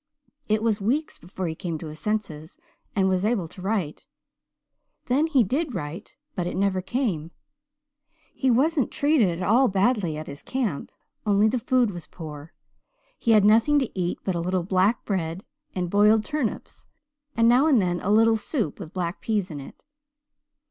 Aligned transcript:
It 0.49 0.63
was 0.63 0.81
weeks 0.81 1.19
before 1.19 1.45
he 1.45 1.53
came 1.53 1.77
to 1.77 1.85
his 1.85 1.99
senses 1.99 2.57
and 2.95 3.07
was 3.07 3.23
able 3.23 3.47
to 3.47 3.61
write. 3.61 4.07
Then 5.05 5.27
he 5.27 5.43
did 5.43 5.75
write 5.75 6.15
but 6.33 6.47
it 6.47 6.57
never 6.57 6.81
came. 6.81 7.29
He 8.33 8.49
wasn't 8.49 8.89
treated 8.89 9.29
at 9.37 9.47
all 9.47 9.67
badly 9.67 10.17
at 10.17 10.25
his 10.25 10.41
camp 10.41 10.91
only 11.23 11.47
the 11.47 11.59
food 11.59 11.91
was 11.91 12.07
poor. 12.07 12.51
He 13.19 13.33
had 13.33 13.45
nothing 13.45 13.77
to 13.77 13.91
eat 13.99 14.17
but 14.23 14.33
a 14.33 14.39
little 14.41 14.63
black 14.63 15.05
bread 15.05 15.45
and 15.75 15.87
boiled 15.87 16.25
turnips 16.25 16.87
and 17.37 17.47
now 17.47 17.67
and 17.67 17.79
then 17.79 17.99
a 17.99 18.09
little 18.09 18.37
soup 18.37 18.79
with 18.79 18.93
black 18.93 19.21
peas 19.21 19.51
in 19.51 19.59
it. 19.59 19.83